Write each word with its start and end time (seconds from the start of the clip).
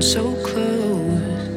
so 0.00 0.34
close, 0.42 1.48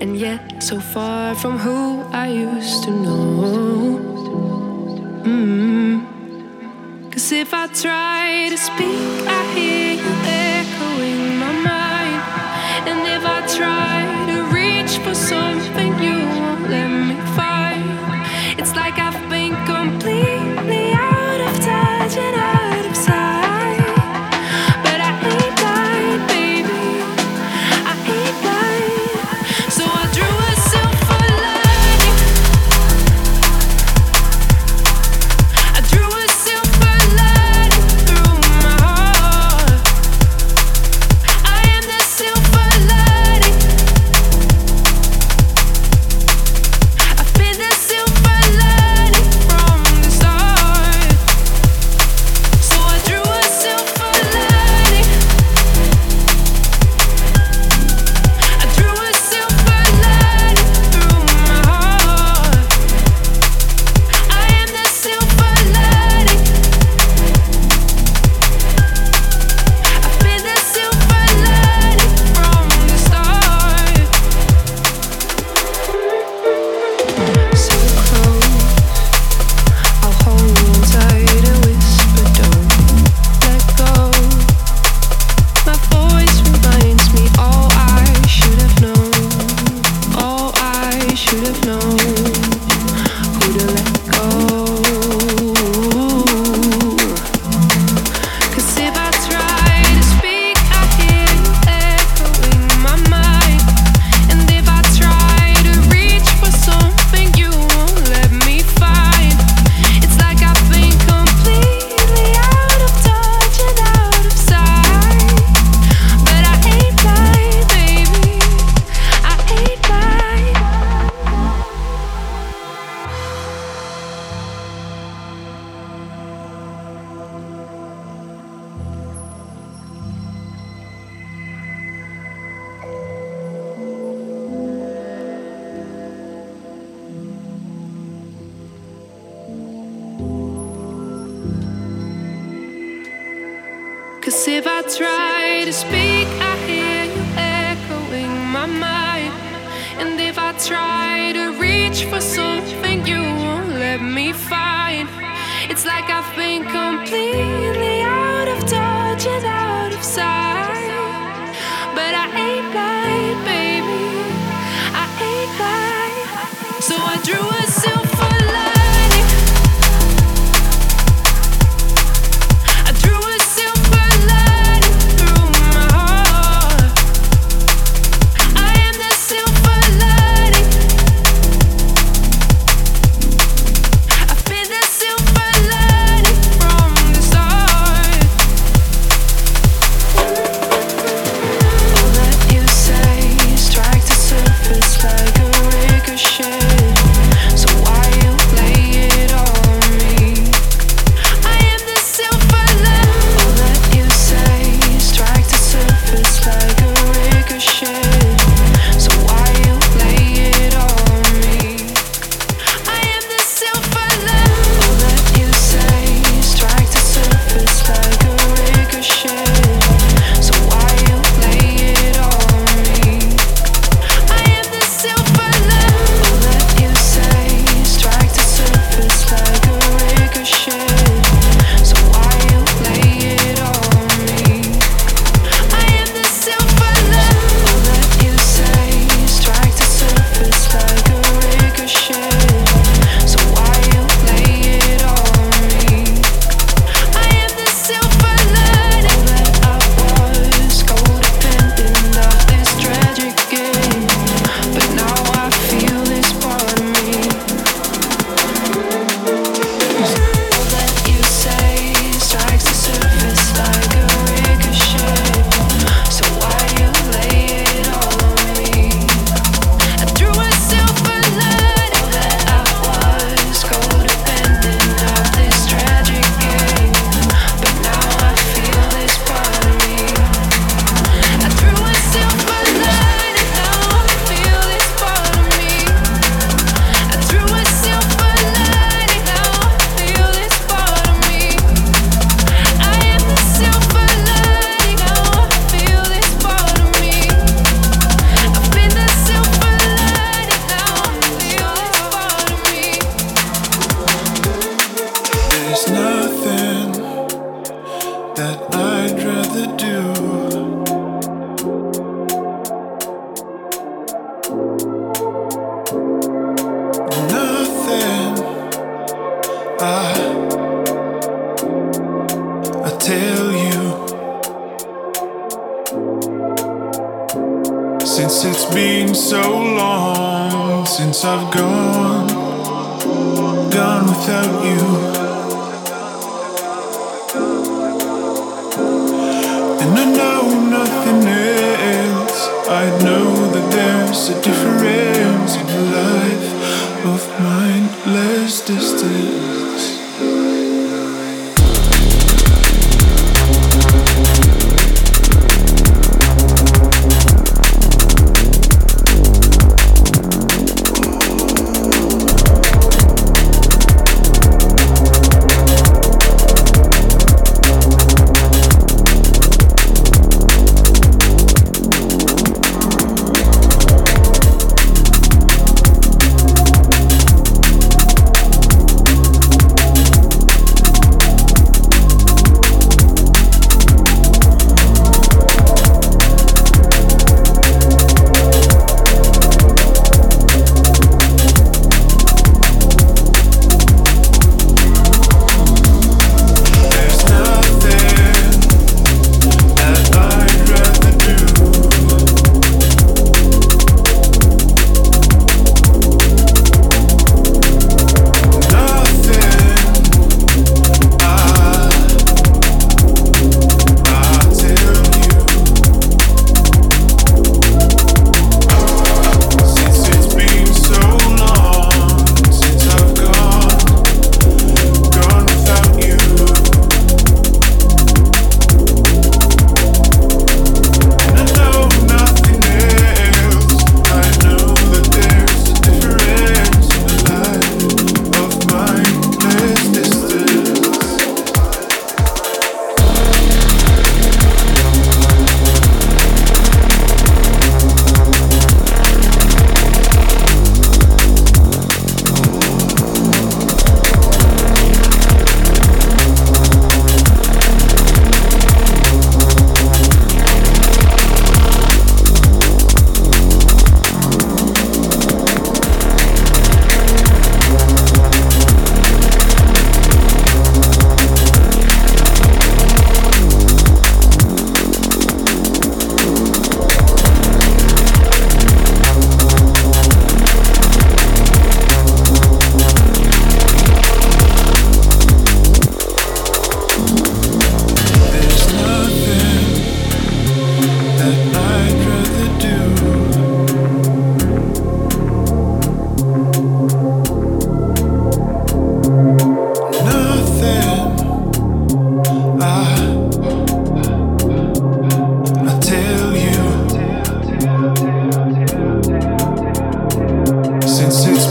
and 0.00 0.18
yet 0.18 0.62
so 0.62 0.78
far 0.80 1.34
from 1.34 1.58
who 1.58 2.02
I 2.12 2.28
used 2.28 2.84
to 2.84 2.90
know. 2.90 3.98
Mm. 5.24 5.94
Cause 7.12 7.32
if 7.32 7.52
I 7.52 7.66
try 7.68 8.48
to 8.50 8.58
speak, 8.58 9.26
I 9.38 9.40
hear 9.54 9.90
you 10.04 10.12
echoing 10.56 11.24
my 11.44 11.52
mind, 11.70 12.20
and 12.88 13.00
if 13.16 13.24
I 13.36 13.38
try 13.58 13.96
to 14.30 14.36
reach 14.56 14.98
for 15.04 15.14
something. 15.14 15.87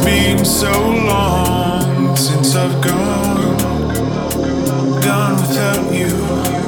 been 0.03 0.43
so 0.45 0.71
long 0.71 2.15
since 2.15 2.55
I've 2.55 2.81
gone, 2.83 3.57
gone 5.01 5.35
without 5.41 5.93
you. 5.93 6.66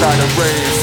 Inside 0.00 0.18
a 0.18 0.40
rave. 0.40 0.79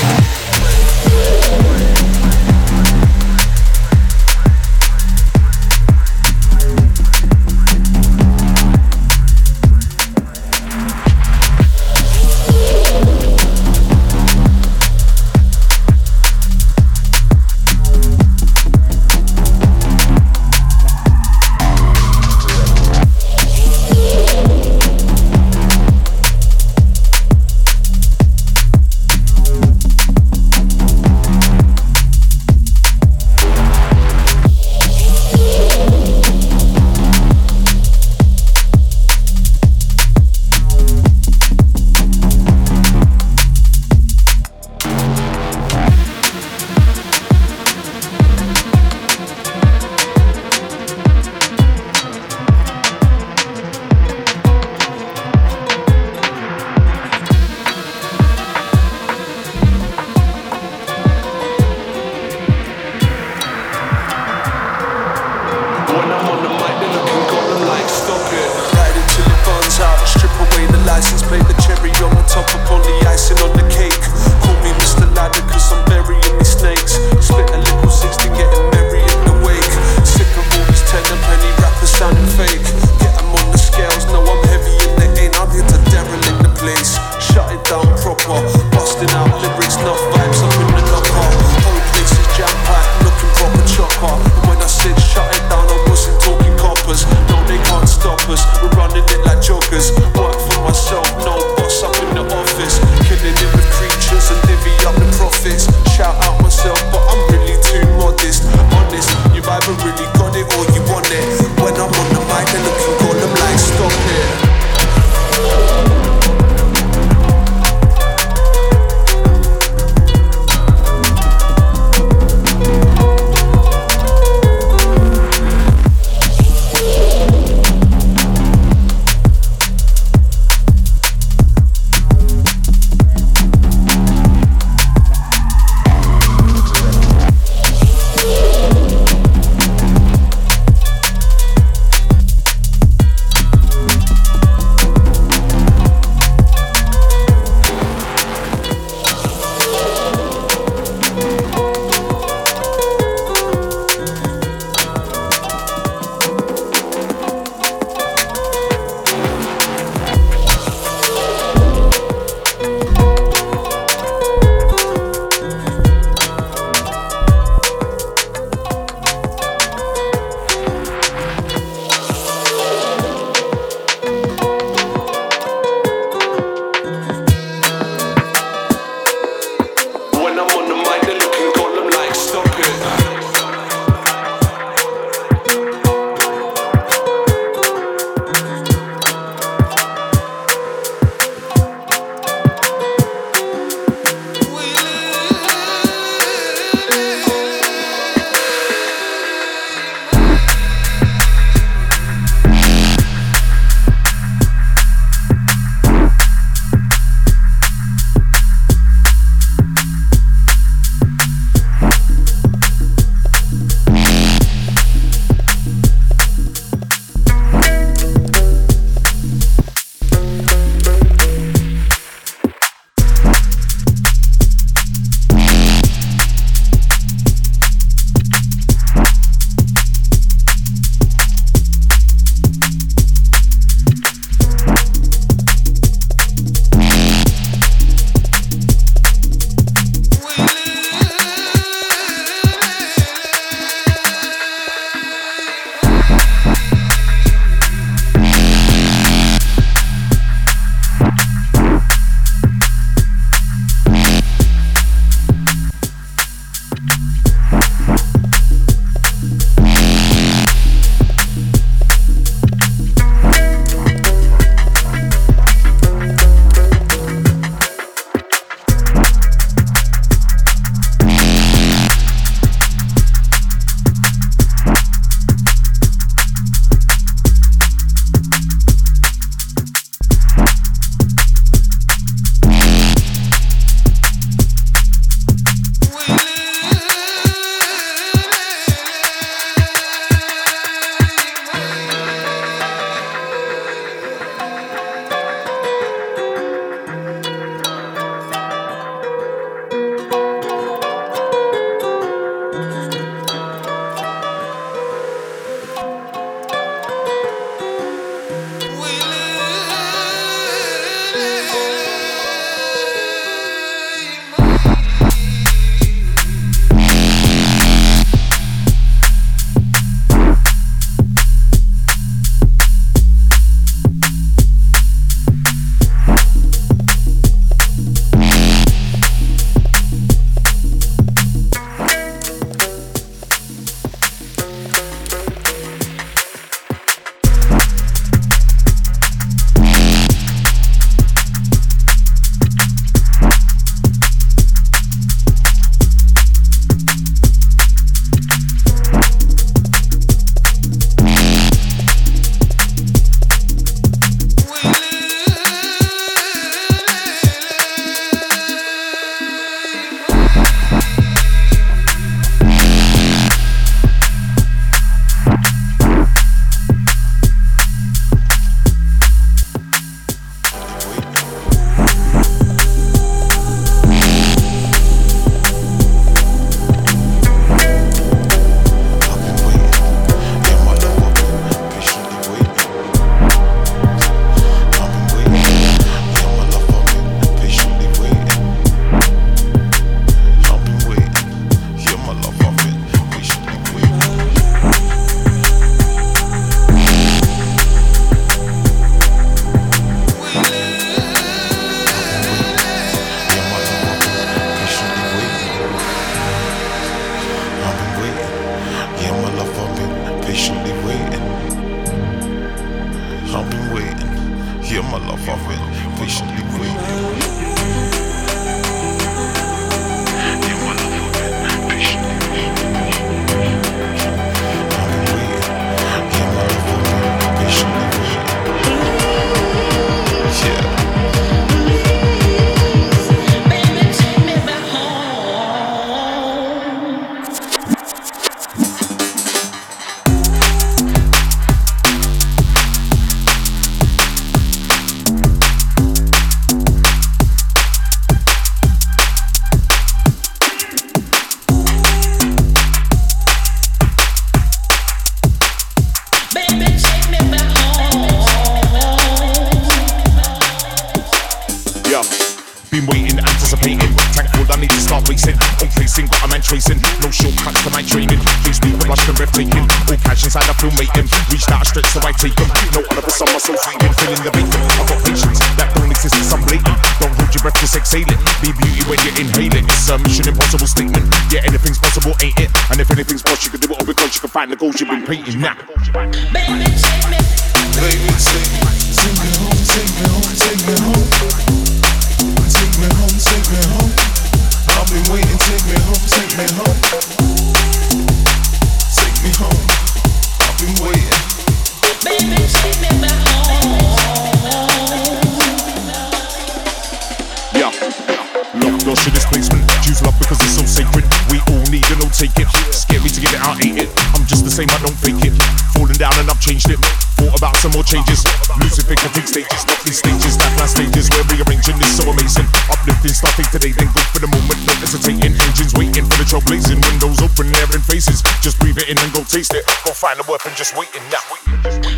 for 524.13 524.19
the 524.19 524.27
moment, 524.27 524.59
no 524.67 524.73
hesitating. 524.79 525.33
Engines 525.35 525.73
waiting 525.73 526.05
for 526.05 526.17
the 526.17 526.25
trailblazing. 526.27 526.79
Windows 526.83 527.21
open, 527.21 527.53
air 527.55 527.69
in 527.73 527.81
faces. 527.81 528.21
Just 528.41 528.59
breathe 528.59 528.77
it 528.77 528.89
in 528.89 528.97
and 528.99 529.11
go 529.13 529.23
taste 529.23 529.53
it. 529.53 529.65
Go 529.85 529.91
find 529.91 530.19
a 530.19 530.25
weapon, 530.29 530.51
just 530.55 530.75
waiting 530.77 531.03
now. 531.09 531.23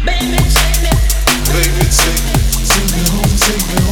Baby, 0.06 0.38
take 0.38 0.78
me. 0.84 0.92
Baby, 1.52 1.86
take 1.90 2.24
me. 2.32 2.40
Take 2.70 2.90
me 2.94 3.02
home, 3.10 3.34
take 3.38 3.66
me 3.68 3.82
home. 3.82 3.89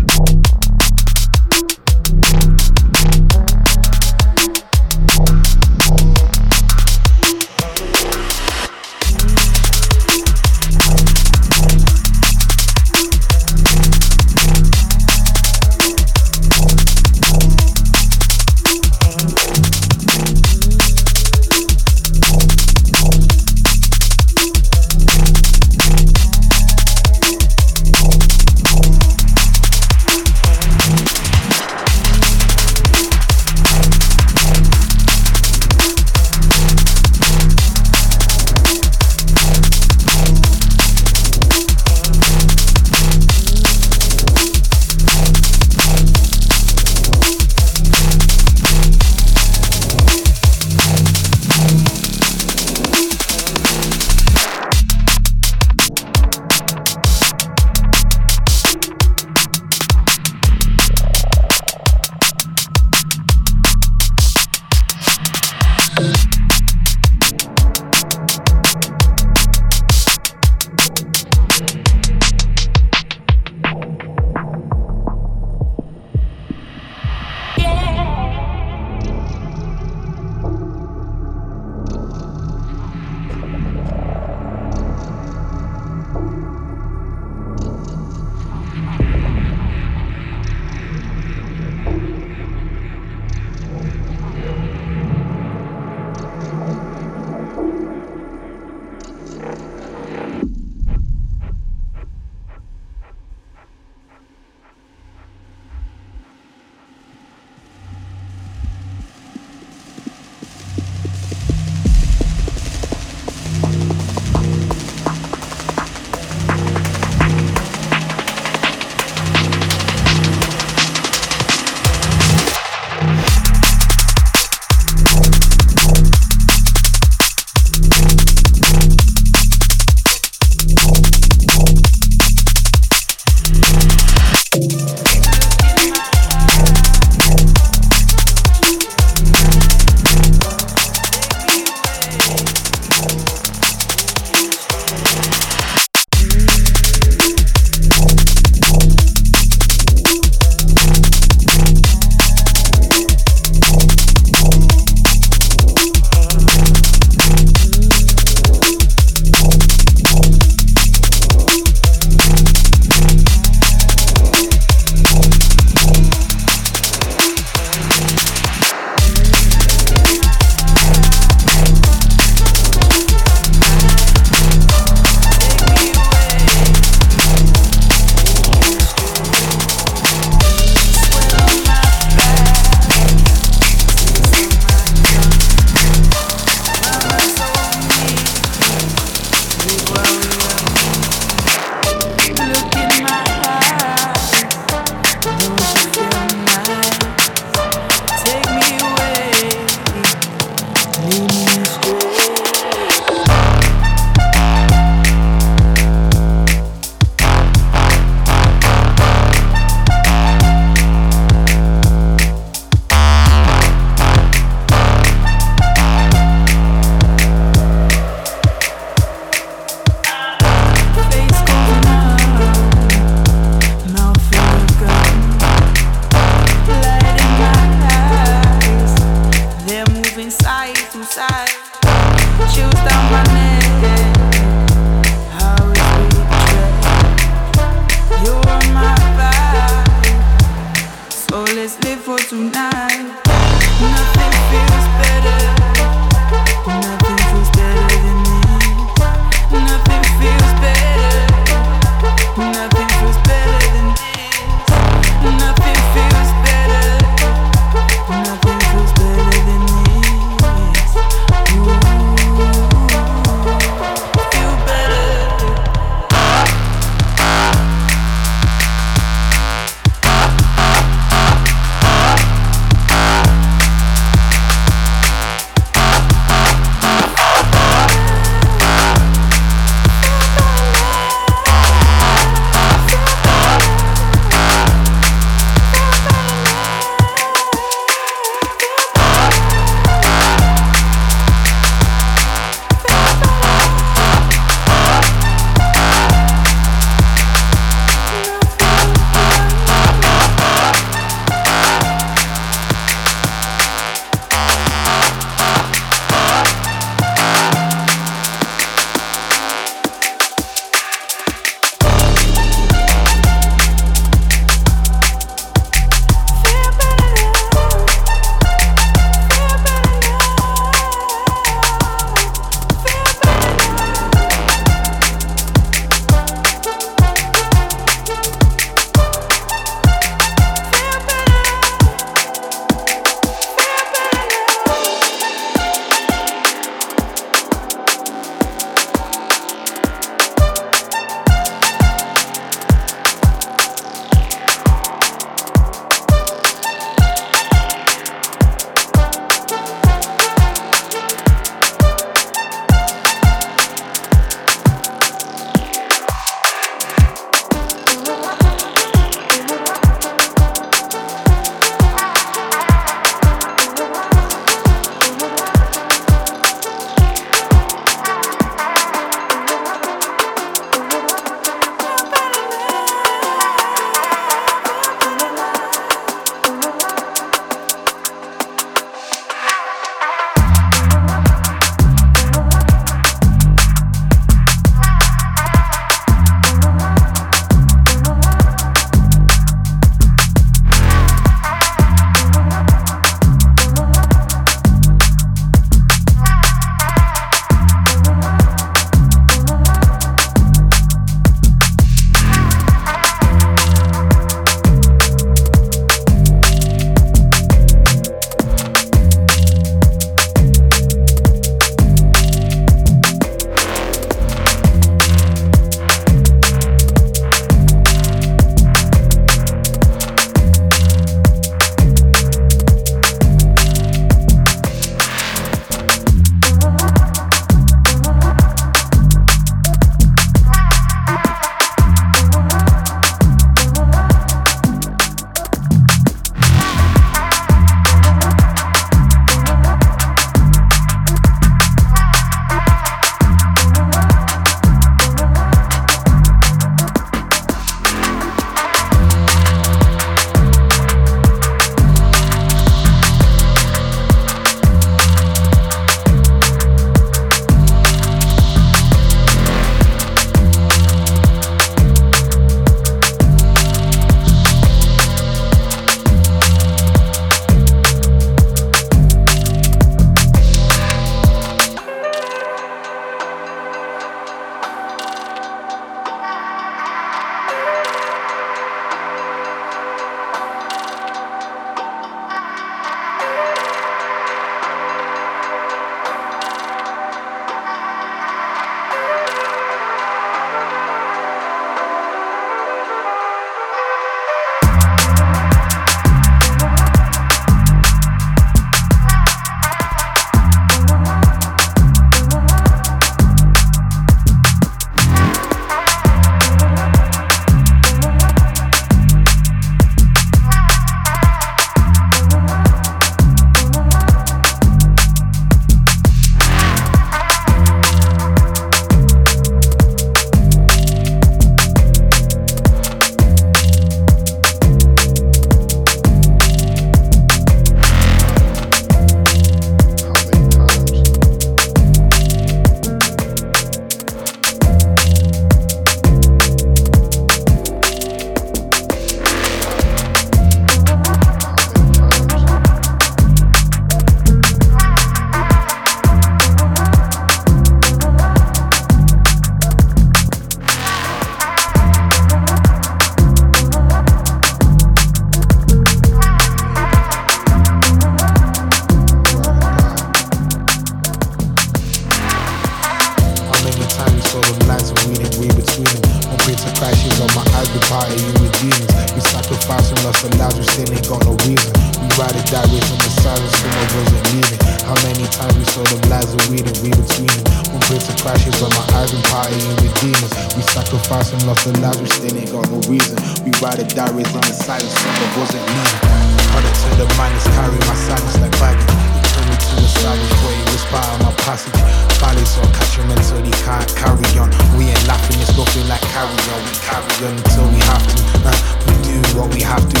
Can't 593.61 593.87
carry 593.95 594.25
on. 594.41 594.49
We 594.77 594.89
ain't 594.89 595.07
laughing, 595.07 595.37
it's 595.41 595.55
nothing 595.55 595.87
like 595.87 596.01
carry 596.09 596.33
on. 596.33 596.61
We 596.65 596.73
carry 596.81 597.13
on 597.25 597.33
until 597.37 597.67
we 597.69 597.79
have 597.85 598.05
to. 598.09 598.15
Uh, 598.41 598.57
we 598.87 598.93
do 599.05 599.15
what 599.37 599.53
we 599.53 599.61
have 599.61 599.85
to, 599.85 600.00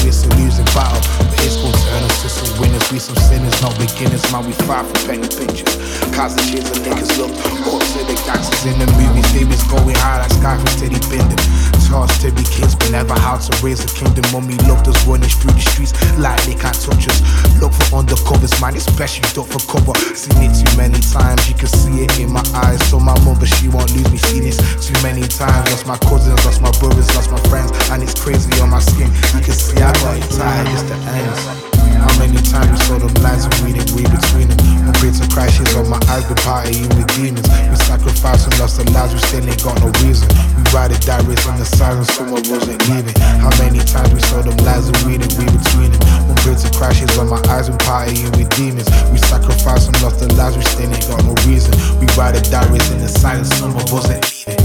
We 2.91 2.99
some 2.99 3.15
sinners, 3.15 3.55
not 3.63 3.71
beginners. 3.79 4.19
Man, 4.35 4.43
we 4.43 4.51
fight 4.67 4.83
for 4.83 4.99
penny 5.07 5.23
pinches. 5.23 5.63
Cars 6.11 6.35
and 6.35 6.43
cheers 6.43 6.67
and 6.75 6.83
niggas 6.83 7.15
look 7.15 7.31
up 7.31 7.79
to 7.79 7.99
the 8.03 8.15
gangsters 8.27 8.67
in 8.67 8.75
the 8.83 8.87
movies. 8.99 9.23
They 9.31 9.47
going 9.71 9.95
high 9.95 10.19
like 10.19 10.35
sky 10.35 10.59
from 10.59 10.67
steady 10.75 10.99
bending. 11.07 11.39
Tasked 11.87 12.19
to 12.19 12.35
be 12.35 12.43
kings, 12.43 12.75
but 12.75 12.91
never 12.91 13.15
how 13.15 13.39
to 13.39 13.51
raise 13.63 13.79
a 13.79 13.87
kingdom. 13.95 14.27
Mommy 14.35 14.59
loved 14.67 14.91
us 14.91 14.99
running 15.07 15.31
through 15.31 15.55
the 15.55 15.63
streets 15.63 15.95
like 16.19 16.35
they 16.43 16.51
can't 16.51 16.75
touch 16.75 17.07
us. 17.07 17.23
Look 17.63 17.71
for 17.71 18.03
undercovers, 18.03 18.59
man, 18.59 18.75
especially 18.75 19.23
for 19.39 19.63
cover. 19.71 19.95
Seen 20.11 20.43
it 20.43 20.51
too 20.51 20.67
many 20.75 20.99
times, 20.99 21.47
you 21.47 21.55
can 21.55 21.71
see 21.71 22.03
it 22.03 22.11
in 22.19 22.27
my 22.27 22.43
eyes. 22.59 22.83
So 22.91 22.99
my 22.99 23.15
mother, 23.23 23.47
she 23.47 23.71
won't 23.71 23.87
lose 23.95 24.11
me. 24.11 24.19
Seen 24.19 24.43
this 24.43 24.59
too 24.83 24.99
many 24.99 25.23
times. 25.31 25.63
Lost 25.71 25.87
my 25.87 25.95
cousins, 26.11 26.43
lost 26.43 26.59
my 26.59 26.75
brothers, 26.83 27.07
lost 27.15 27.31
my 27.31 27.39
friends, 27.47 27.71
and 27.87 28.03
it's 28.03 28.19
crazy 28.19 28.51
on 28.59 28.67
my 28.67 28.83
skin. 28.83 29.07
You 29.31 29.39
can 29.39 29.55
see 29.55 29.79
I 29.79 29.95
got 30.03 30.19
tired, 30.35 30.67
it's 30.75 30.83
the 30.91 30.99
end. 31.07 31.70
How 32.01 32.13
many 32.19 32.37
times 32.41 32.69
we 32.71 32.77
saw 32.85 32.97
them 32.99 33.13
lies 33.23 33.45
and 33.45 33.55
we 33.63 33.73
didn't 33.73 33.93
read 33.95 34.09
between 34.09 34.47
them? 34.49 34.59
When 34.85 34.93
greater 35.01 35.25
crashes 35.29 35.73
on 35.75 35.89
my 35.89 35.99
eyes, 36.09 36.27
the 36.29 36.35
party 36.41 36.85
with 36.97 37.07
demons. 37.17 37.47
We 37.47 37.77
sacrificed 37.87 38.49
and 38.49 38.55
lost 38.59 38.79
our 38.79 38.87
lives, 38.93 39.13
we 39.13 39.19
still 39.25 39.45
ain't 39.45 39.63
got 39.63 39.77
no 39.81 39.89
reason. 40.05 40.27
We 40.57 40.63
ride 40.73 40.91
it 40.91 41.01
diaries 41.01 41.45
on 41.47 41.57
the 41.57 41.65
silence, 41.65 42.13
someone 42.13 42.43
wasn't 42.45 42.81
leaving. 42.89 43.17
How 43.41 43.53
many 43.57 43.79
times 43.81 44.13
we 44.13 44.21
saw 44.21 44.41
them 44.41 44.57
lies 44.61 44.87
and 44.87 44.97
we 45.05 45.17
didn't 45.17 45.37
read 45.37 45.51
between 45.51 45.91
them? 45.91 46.01
When 46.27 46.37
greater 46.45 46.69
crashes 46.73 47.17
on 47.17 47.29
my 47.29 47.41
eyes 47.49 47.69
and 47.69 47.79
partying 47.81 48.31
with 48.37 48.49
demons. 48.53 48.89
We 49.11 49.17
sacrificed 49.17 49.89
and 49.89 49.97
lost 50.01 50.21
our 50.21 50.31
lives, 50.37 50.57
we 50.57 50.63
still 50.63 50.91
ain't 50.91 51.07
got 51.09 51.23
no 51.25 51.33
reason. 51.49 51.73
We 51.99 52.05
ride 52.13 52.35
it 52.35 52.49
diaries 52.49 52.89
in 52.91 52.99
the 52.99 53.09
silence, 53.09 53.49
someone 53.57 53.85
wasn't 53.89 54.21
leaving. 54.47 54.60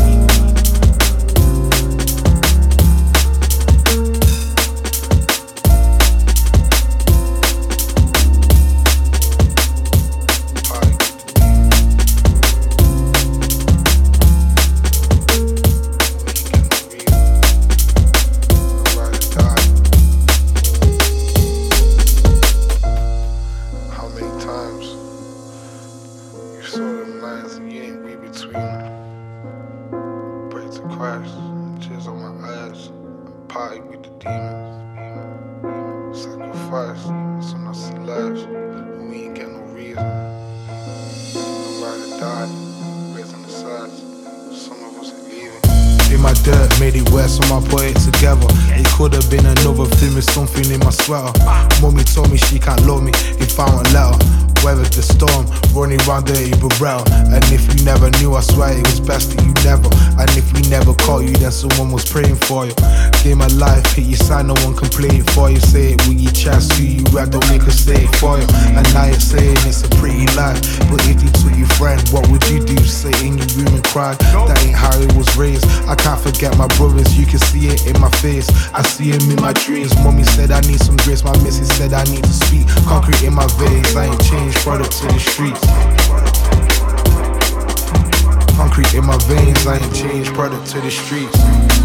Sweater. 51.06 51.32
Mommy 51.80 52.02
told 52.02 52.30
me 52.30 52.36
she 52.36 52.58
can't 52.58 52.84
love 52.84 53.02
me 53.02 53.12
if 53.38 53.58
I 53.60 53.70
won't 53.70 53.92
let 53.92 54.14
her 54.14 54.36
weathered 54.66 54.90
the 54.98 55.02
storm, 55.02 55.46
running 55.70 56.02
round 56.10 56.26
dirty 56.26 56.50
Burrell. 56.58 57.06
And 57.30 57.44
if 57.54 57.62
you 57.70 57.86
never 57.86 58.10
knew, 58.18 58.34
I 58.34 58.42
swear 58.42 58.74
it 58.74 58.82
was 58.82 58.98
best 58.98 59.30
that 59.30 59.38
you 59.46 59.54
never. 59.62 59.86
And 60.18 60.26
if 60.34 60.50
we 60.50 60.66
never 60.66 60.90
caught 61.06 61.22
you, 61.22 61.30
then 61.38 61.52
someone 61.52 61.94
was 61.94 62.02
praying 62.02 62.34
for 62.50 62.66
you. 62.66 62.74
Gave 63.22 63.38
my 63.38 63.46
life, 63.54 63.86
hit 63.94 64.10
your 64.10 64.18
side, 64.18 64.46
no 64.46 64.58
one 64.66 64.74
can 64.74 64.90
play 64.90 65.22
it 65.22 65.30
for 65.30 65.50
you. 65.50 65.62
Say 65.62 65.94
it 65.94 66.02
with 66.10 66.18
your 66.18 66.34
chest, 66.34 66.74
who 66.74 66.82
you 66.82 67.04
rap, 67.14 67.30
don't 67.30 67.46
make 67.46 67.62
us 67.62 67.78
say 67.78 68.10
it 68.10 68.12
for 68.18 68.42
you. 68.42 68.48
And 68.74 68.82
now 68.90 69.06
you're 69.06 69.22
saying 69.22 69.54
it's 69.70 69.86
a 69.86 69.90
pretty 70.02 70.26
life. 70.34 70.58
But 70.90 70.98
if 71.06 71.22
you 71.22 71.30
took 71.30 71.54
your 71.54 71.70
friend, 71.78 72.02
what 72.10 72.26
would 72.26 72.42
you 72.50 72.58
do? 72.58 72.76
Sit 72.82 73.22
in 73.22 73.38
your 73.38 73.46
room 73.54 73.70
and 73.70 73.84
cry? 73.86 74.18
Ain't 74.66 74.74
how 74.74 74.98
it 74.98 75.12
was 75.14 75.36
raised. 75.36 75.64
I 75.86 75.94
can't 75.94 76.20
forget 76.20 76.56
my 76.58 76.66
brothers, 76.76 77.16
you 77.16 77.24
can 77.24 77.38
see 77.38 77.68
it 77.68 77.86
in 77.86 78.00
my 78.00 78.10
face. 78.18 78.48
I 78.74 78.82
see 78.82 79.10
him 79.10 79.30
in 79.30 79.40
my 79.40 79.52
dreams. 79.52 79.94
Mommy 80.02 80.24
said 80.24 80.50
I 80.50 80.60
need 80.62 80.80
some 80.80 80.96
grace, 80.96 81.22
my 81.22 81.36
missus 81.44 81.68
said 81.76 81.92
I 81.92 82.02
need 82.04 82.24
to 82.24 82.32
speak. 82.32 82.66
Concrete 82.84 83.22
in 83.22 83.34
my 83.34 83.46
veins, 83.58 83.94
I 83.94 84.06
ain't 84.06 84.24
changed 84.24 84.58
product 84.58 84.90
to 84.98 85.06
the 85.06 85.20
streets. 85.20 85.62
Concrete 88.56 88.92
in 88.94 89.06
my 89.06 89.18
veins, 89.30 89.66
I 89.66 89.78
ain't 89.78 89.94
changed 89.94 90.34
product 90.34 90.66
to 90.72 90.80
the 90.80 90.90
streets. 90.90 91.75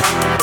Bye. 0.00 0.39